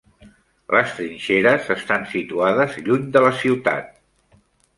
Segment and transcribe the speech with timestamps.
[0.75, 3.95] Les trinxeres estan situades lluny de la ciutat.